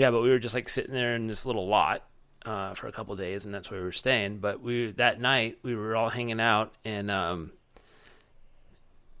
[0.00, 2.04] Yeah, but we were just like sitting there in this little lot
[2.46, 4.38] uh, for a couple days, and that's where we were staying.
[4.38, 7.52] But we that night we were all hanging out, and um,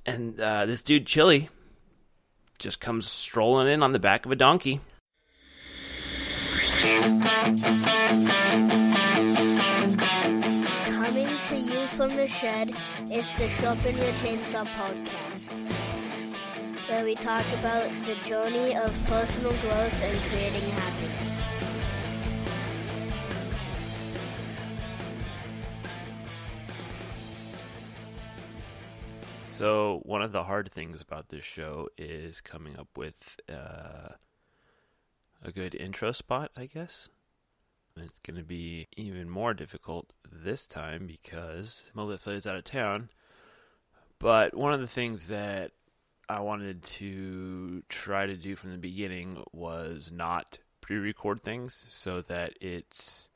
[0.06, 1.50] and uh, this dude Chili
[2.58, 4.80] just comes strolling in on the back of a donkey.
[10.86, 12.72] Coming to you from the shed,
[13.10, 15.60] it's the Sharpen Your Chainsaw podcast,
[16.90, 21.40] where we talk about the journey of personal growth and creating happiness.
[29.44, 34.14] So one of the hard things about this show is coming up with uh,
[35.44, 37.08] a good intro spot, I guess.
[37.96, 43.10] It's going to be even more difficult this time because Melissa is out of town.
[44.18, 45.70] But one of the things that
[46.30, 52.52] I wanted to try to do from the beginning was not pre-record things so that
[52.60, 53.28] it's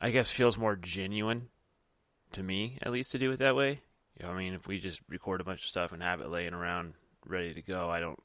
[0.00, 1.48] I guess feels more genuine
[2.32, 3.82] to me at least to do it that way.
[4.18, 6.28] You know, I mean, if we just record a bunch of stuff and have it
[6.28, 8.20] laying around ready to go, I don't,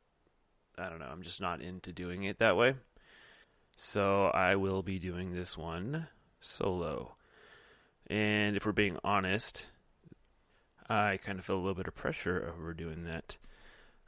[0.79, 1.09] I don't know.
[1.11, 2.73] I'm just not into doing it that way.
[3.75, 6.07] So I will be doing this one
[6.39, 7.13] solo.
[8.07, 9.67] And if we're being honest,
[10.89, 13.37] I kind of feel a little bit of pressure over doing that.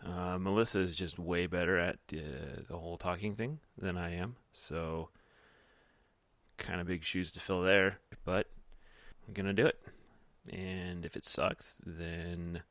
[0.06, 4.36] Uh, Melissa is just way better at uh, the whole talking thing than I am.
[4.52, 5.10] So,
[6.58, 8.00] kind of big shoes to fill there.
[8.26, 8.48] But
[9.28, 9.80] I'm going to do it.
[10.52, 12.62] And if it sucks, then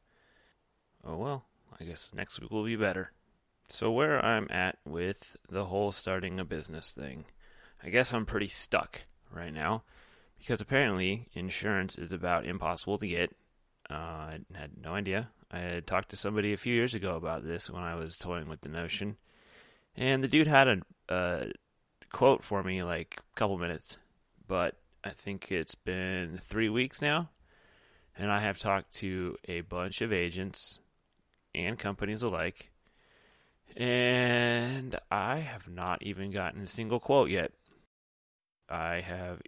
[1.04, 1.44] oh well,
[1.80, 3.12] I guess next week will be better.
[3.68, 7.24] So where I'm at with the whole starting a business thing,
[7.82, 9.02] I guess I'm pretty stuck
[9.34, 9.82] right now
[10.38, 13.32] because apparently insurance is about impossible to get.
[13.90, 15.30] Uh, I had no idea.
[15.52, 18.48] I had talked to somebody a few years ago about this when I was toying
[18.48, 19.16] with the notion,
[19.96, 20.78] and the dude had a,
[21.08, 21.46] a
[22.10, 23.98] quote for me like a couple minutes,
[24.48, 27.28] but I think it's been three weeks now
[28.16, 30.78] and I have talked to a bunch of agents
[31.54, 32.70] and companies alike,
[33.76, 37.52] and I have not even gotten a single quote yet.
[38.68, 39.40] I have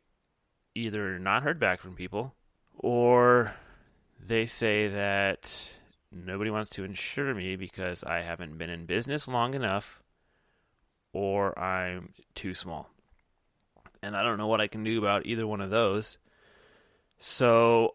[0.75, 2.35] either not heard back from people,
[2.77, 3.55] or
[4.21, 5.73] they say that
[6.15, 10.03] nobody wants to insure me because I haven't been in business long enough,
[11.13, 12.91] or I'm too small.
[14.03, 16.19] And I don't know what I can do about either one of those.
[17.19, 17.95] So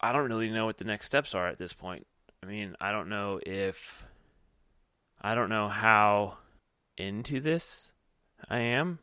[0.00, 2.06] I don't really know what the next steps are at this point.
[2.42, 4.04] I mean, I don't know if
[5.20, 6.38] I don't know how
[6.96, 7.92] into this
[8.48, 8.98] I am.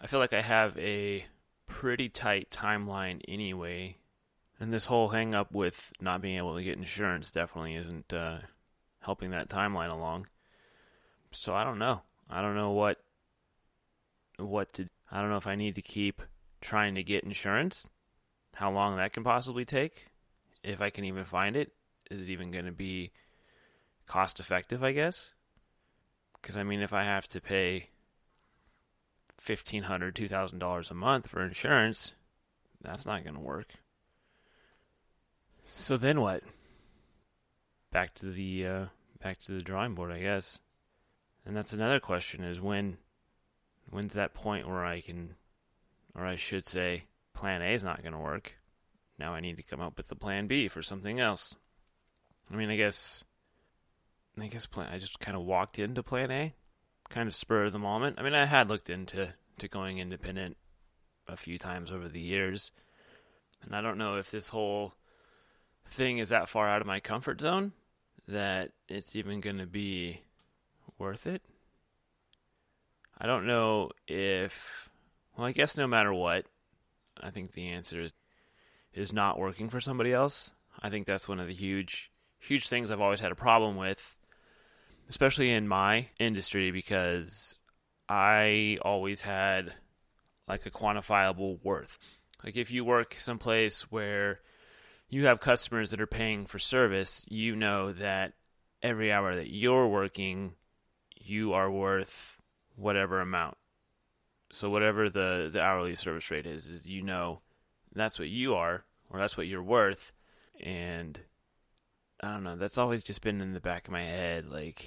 [0.00, 1.26] I feel like I have a
[1.66, 3.96] pretty tight timeline anyway,
[4.60, 8.38] and this whole hang up with not being able to get insurance definitely isn't uh,
[9.00, 10.26] helping that timeline along.
[11.32, 12.02] So I don't know.
[12.28, 13.00] I don't know what
[14.36, 14.88] what to.
[15.10, 16.22] I don't know if I need to keep
[16.60, 17.88] trying to get insurance
[18.54, 20.08] how long that can possibly take,
[20.62, 21.72] if I can even find it.
[22.10, 23.12] Is it even going to be
[24.06, 25.30] cost effective, I guess?
[26.40, 27.88] Because, I mean, if I have to pay
[29.42, 32.12] $1,500, $2,000 a month for insurance,
[32.82, 33.74] that's not going to work.
[35.72, 36.42] So then what?
[37.92, 38.84] Back to the uh,
[39.22, 40.58] back to the drawing board, I guess.
[41.44, 42.98] And that's another question: is when
[43.88, 45.34] when's that point where I can,
[46.14, 47.04] or I should say,
[47.34, 48.56] plan A is not going to work.
[49.18, 51.56] Now I need to come up with a plan B for something else.
[52.52, 53.24] I mean, I guess,
[54.40, 54.92] I guess plan.
[54.92, 56.54] I just kind of walked into plan A,
[57.08, 58.16] kind of spur of the moment.
[58.18, 60.56] I mean, I had looked into to going independent
[61.28, 62.70] a few times over the years,
[63.62, 64.94] and I don't know if this whole
[65.86, 67.72] thing is that far out of my comfort zone
[68.28, 70.20] that it's even going to be
[70.98, 71.42] worth it.
[73.18, 74.88] I don't know if.
[75.36, 76.46] Well, I guess no matter what,
[77.20, 78.12] I think the answer is,
[78.94, 80.50] is not working for somebody else.
[80.80, 84.16] I think that's one of the huge huge things I've always had a problem with,
[85.08, 87.54] especially in my industry because
[88.08, 89.74] I always had
[90.48, 91.98] like a quantifiable worth.
[92.42, 94.40] Like if you work someplace where
[95.10, 98.32] you have customers that are paying for service, you know that
[98.82, 100.52] every hour that you're working,
[101.16, 102.38] you are worth
[102.76, 103.56] whatever amount.
[104.52, 107.40] So whatever the the hourly service rate is, is you know
[107.92, 110.12] that's what you are or that's what you're worth.
[110.60, 111.20] And
[112.20, 114.86] I don't know, that's always just been in the back of my head like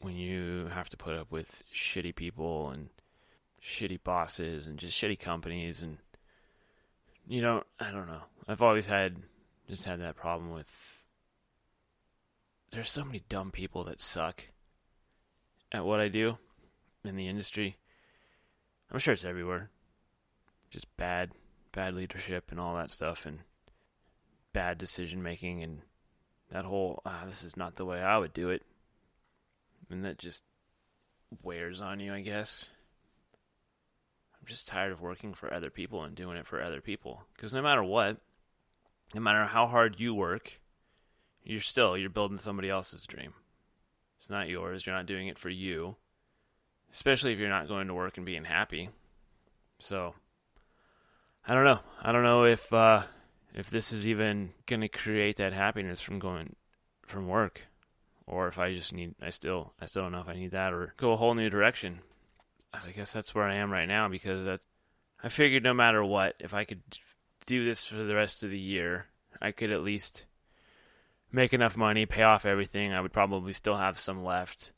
[0.00, 2.88] when you have to put up with shitty people and
[3.62, 5.98] shitty bosses and just shitty companies and
[7.26, 8.22] you know, I don't know.
[8.48, 9.16] I've always had
[9.68, 10.70] just had that problem with
[12.70, 14.44] there's so many dumb people that suck
[15.70, 16.38] at what I do
[17.04, 17.76] in the industry.
[18.90, 19.70] I'm sure it's everywhere.
[20.70, 21.32] Just bad,
[21.72, 23.40] bad leadership and all that stuff, and
[24.52, 25.82] bad decision making, and
[26.50, 28.62] that whole ah, this is not the way I would do it,
[29.90, 30.42] and that just
[31.42, 32.68] wears on you, I guess.
[34.52, 37.22] Just tired of working for other people and doing it for other people.
[37.34, 38.18] Because no matter what,
[39.14, 40.60] no matter how hard you work,
[41.42, 43.32] you're still you're building somebody else's dream.
[44.18, 44.84] It's not yours.
[44.84, 45.96] You're not doing it for you.
[46.92, 48.90] Especially if you're not going to work and being happy.
[49.78, 50.16] So
[51.48, 51.80] I don't know.
[52.02, 53.04] I don't know if uh
[53.54, 56.56] if this is even going to create that happiness from going
[57.06, 57.62] from work
[58.26, 60.74] or if I just need I still I still don't know if I need that
[60.74, 62.00] or go a whole new direction.
[62.72, 64.60] I guess that's where I am right now because that
[65.22, 66.82] I figured no matter what, if I could
[67.46, 69.06] do this for the rest of the year,
[69.40, 70.26] I could at least
[71.30, 72.92] make enough money, pay off everything.
[72.92, 74.72] I would probably still have some left.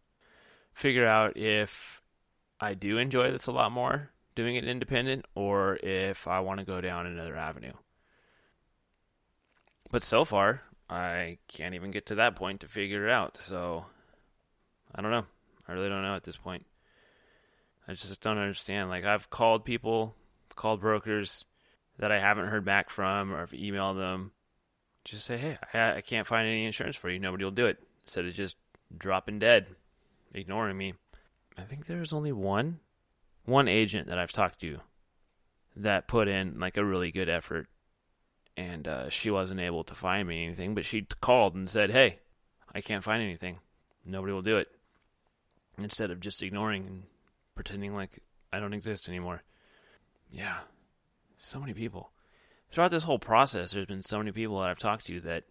[0.73, 2.03] Figure out if
[2.61, 6.67] I do enjoy this a lot more doing it independent or if I want to
[6.67, 7.73] go down another avenue.
[9.91, 13.37] But so far, I can't even get to that point to figure it out.
[13.37, 13.87] So
[14.95, 15.27] I don't know.
[15.69, 16.67] I really don't know at this point.
[17.87, 18.89] I just don't understand.
[18.89, 20.15] Like I've called people,
[20.57, 21.45] called brokers
[21.99, 24.33] that I haven't heard back from, or I've emailed them.
[25.05, 27.19] Just say, hey, I, I can't find any insurance for you.
[27.19, 27.79] Nobody will do it.
[28.05, 28.57] Instead of just
[28.97, 29.67] dropping dead,
[30.33, 30.95] ignoring me.
[31.59, 32.81] I think there's only one,
[33.45, 34.79] one agent that I've talked to
[35.77, 37.69] that put in like a really good effort,
[38.57, 40.75] and uh, she wasn't able to find me anything.
[40.75, 42.21] But she called and said, hey,
[42.75, 43.59] I can't find anything.
[44.05, 44.69] Nobody will do it.
[45.79, 47.03] Instead of just ignoring and
[47.55, 48.21] pretending like
[48.53, 49.43] I don't exist anymore.
[50.31, 50.59] Yeah,
[51.37, 52.11] so many people.
[52.71, 55.45] Throughout this whole process, there's been so many people that I've talked to that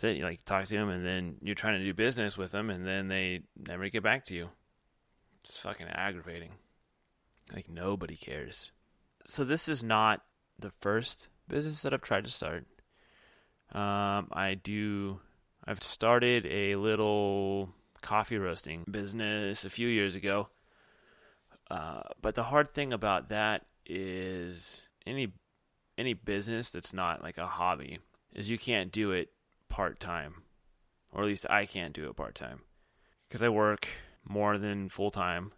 [0.00, 2.86] you like talk to them, and then you're trying to do business with them, and
[2.86, 4.48] then they never get back to you.
[5.44, 6.52] It's fucking aggravating.
[7.52, 8.70] Like nobody cares.
[9.24, 10.22] So this is not
[10.58, 12.64] the first business that I've tried to start.
[13.72, 15.20] Um, I do.
[15.64, 17.70] I've started a little
[18.00, 20.46] coffee roasting business a few years ago.
[21.72, 25.32] Uh, but the hard thing about that is any
[25.96, 27.98] any business that's not like a hobby
[28.34, 29.30] is you can't do it
[29.70, 30.42] part time,
[31.12, 32.60] or at least I can't do it part time
[33.26, 33.88] because I work
[34.22, 35.52] more than full time.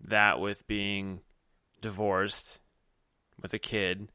[0.00, 1.20] That with being
[1.82, 2.60] divorced
[3.42, 4.08] with a kid,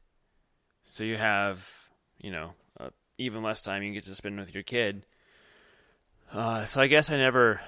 [0.86, 1.68] so you have
[2.18, 2.88] you know uh,
[3.18, 5.04] even less time you get to spend with your kid.
[6.32, 7.60] Uh, so I guess I never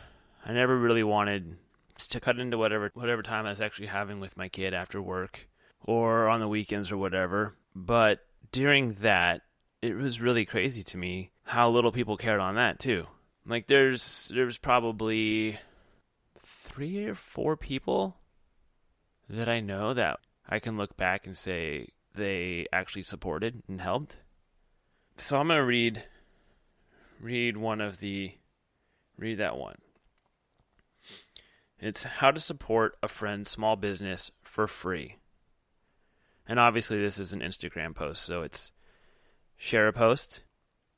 [0.47, 1.59] I never really wanted
[2.07, 5.49] to cut into whatever whatever time I was actually having with my kid after work
[5.85, 7.57] or on the weekends or whatever.
[7.75, 8.21] But
[8.53, 9.43] during that,
[9.83, 13.07] it was really crazy to me how little people cared on that too.
[13.47, 15.59] Like there's there's probably
[16.39, 18.17] three or four people
[19.29, 24.17] that I know that I can look back and say they actually supported and helped.
[25.17, 26.05] So I'm gonna read
[27.21, 28.33] read one of the
[29.17, 29.77] read that one.
[31.81, 35.17] It's how to support a friend's small business for free.
[36.47, 38.73] And obviously, this is an Instagram post, so it's
[39.57, 40.43] share a post,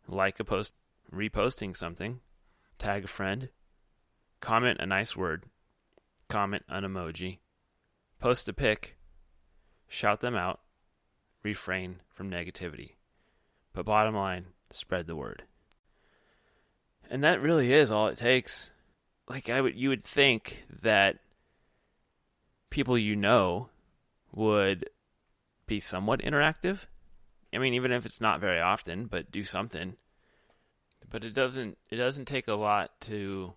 [0.08, 0.74] like a post,
[1.12, 2.20] reposting something,
[2.78, 3.50] tag a friend,
[4.40, 5.44] comment a nice word,
[6.28, 7.38] comment an emoji,
[8.20, 8.96] post a pic,
[9.88, 10.60] shout them out,
[11.42, 12.92] refrain from negativity.
[13.74, 15.42] But bottom line, spread the word.
[17.10, 18.70] And that really is all it takes
[19.30, 21.20] like I would you would think that
[22.68, 23.68] people you know
[24.32, 24.90] would
[25.66, 26.80] be somewhat interactive.
[27.52, 29.96] I mean, even if it's not very often, but do something.
[31.08, 33.54] But it doesn't it doesn't take a lot to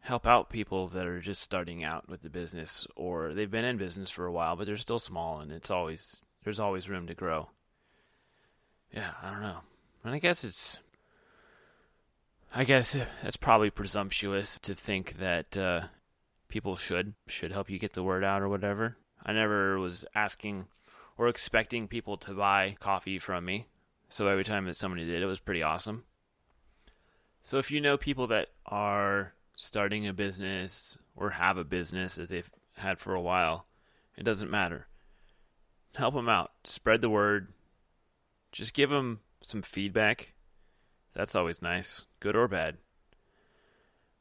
[0.00, 3.76] help out people that are just starting out with the business or they've been in
[3.76, 7.14] business for a while but they're still small and it's always there's always room to
[7.14, 7.50] grow.
[8.92, 9.58] Yeah, I don't know.
[10.04, 10.78] And I guess it's
[12.52, 15.82] I guess it's probably presumptuous to think that uh,
[16.48, 18.96] people should should help you get the word out or whatever.
[19.24, 20.66] I never was asking
[21.16, 23.66] or expecting people to buy coffee from me,
[24.08, 26.04] so every time that somebody did, it was pretty awesome.
[27.40, 32.30] So if you know people that are starting a business or have a business that
[32.30, 33.64] they've had for a while,
[34.16, 34.88] it doesn't matter.
[35.94, 36.50] Help them out.
[36.64, 37.52] Spread the word.
[38.50, 40.32] Just give them some feedback
[41.14, 42.76] that's always nice, good or bad.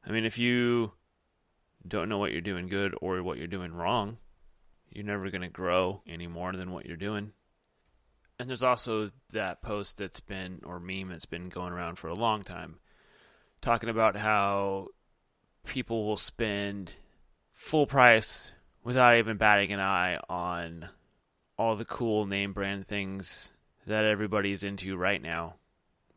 [0.05, 0.93] I mean, if you
[1.87, 4.17] don't know what you're doing good or what you're doing wrong,
[4.91, 7.31] you're never going to grow any more than what you're doing.
[8.39, 12.15] And there's also that post that's been, or meme that's been going around for a
[12.15, 12.79] long time,
[13.61, 14.87] talking about how
[15.65, 16.93] people will spend
[17.53, 18.53] full price
[18.83, 20.89] without even batting an eye on
[21.57, 23.51] all the cool name brand things
[23.85, 25.55] that everybody's into right now.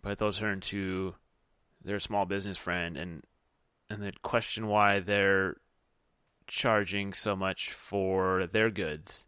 [0.03, 1.15] But they'll turn to
[1.85, 3.23] their small business friend and
[3.89, 5.57] and question why they're
[6.47, 9.27] charging so much for their goods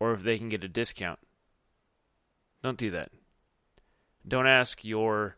[0.00, 1.18] or if they can get a discount.
[2.62, 3.10] Don't do that.
[4.26, 5.36] Don't ask your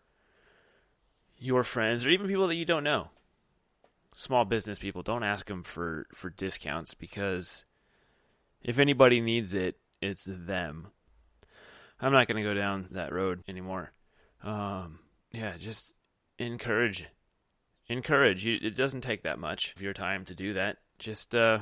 [1.39, 3.11] your friends or even people that you don't know.
[4.15, 7.65] Small business people, don't ask them for for discounts because
[8.63, 10.89] if anybody needs it, it's them.
[12.01, 13.93] I'm not going to go down that road anymore.
[14.43, 15.01] Um,
[15.33, 15.95] yeah, just
[16.39, 17.07] encourage,
[17.89, 18.45] encourage.
[18.45, 20.79] You, it doesn't take that much of your time to do that.
[20.99, 21.61] Just, uh,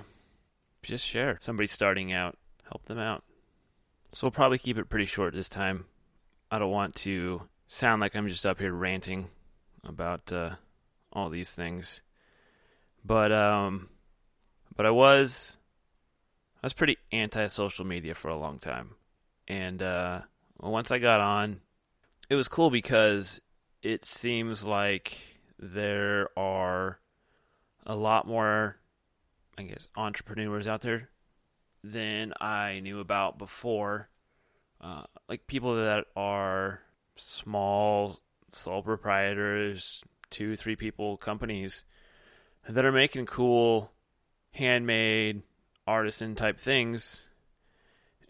[0.83, 1.39] just share.
[1.41, 3.25] Somebody starting out, help them out.
[4.13, 5.87] So we'll probably keep it pretty short this time.
[6.51, 9.29] I don't want to sound like I'm just up here ranting
[9.83, 10.51] about uh,
[11.13, 12.01] all these things,
[13.05, 13.89] but um,
[14.77, 15.57] but I was
[16.63, 18.91] I was pretty anti social media for a long time.
[19.49, 20.21] And uh,
[20.61, 21.61] once I got on,
[22.29, 23.41] it was cool because
[23.83, 25.19] it seems like
[25.59, 26.99] there are
[27.87, 28.77] a lot more,
[29.59, 31.11] I guess, entrepreneurs out there
[31.83, 34.09] than I knew about before.
[34.81, 36.81] Uh, like people that are
[37.17, 38.21] small
[38.53, 41.85] sole proprietors, two, three people companies
[42.69, 43.93] that are making cool
[44.53, 45.43] handmade
[45.87, 47.25] artisan type things,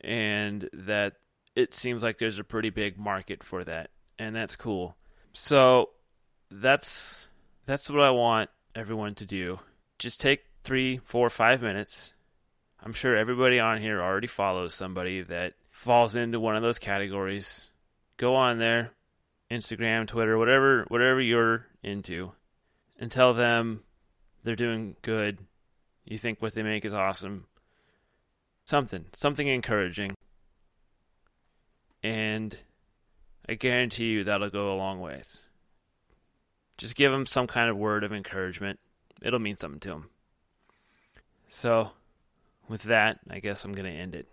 [0.01, 1.15] and that
[1.57, 4.97] it seems like there's a pretty big market for that, and that's cool.
[5.33, 5.91] So
[6.51, 7.27] that's
[7.67, 9.61] that's what I want everyone to do.
[9.99, 12.13] Just take three, four, five minutes.
[12.83, 17.69] I'm sure everybody on here already follows somebody that falls into one of those categories.
[18.17, 18.91] Go on there,
[19.51, 22.33] Instagram, Twitter, whatever whatever you're into,
[22.99, 23.83] and tell them
[24.43, 25.39] they're doing good
[26.05, 27.47] you think what they make is awesome.
[28.65, 30.13] Something, something encouraging.
[32.05, 32.55] And
[33.49, 35.41] I guarantee you that'll go a long ways.
[36.77, 38.79] Just give them some kind of word of encouragement.
[39.23, 40.11] It'll mean something to them.
[41.49, 41.93] So,
[42.69, 44.29] with that, I guess I'm going to end it.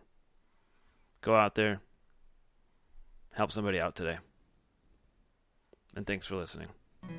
[1.22, 1.80] Go out there,
[3.34, 4.18] help somebody out today.
[5.96, 6.68] And thanks for listening.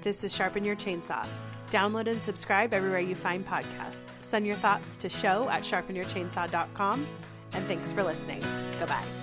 [0.02, 1.26] This is Sharpen Your Chainsaw.
[1.70, 4.10] Download and subscribe everywhere you find podcasts.
[4.22, 7.06] Send your thoughts to show at sharpenyourchainsaw.com.
[7.54, 8.42] And thanks for listening.
[8.80, 9.21] Goodbye.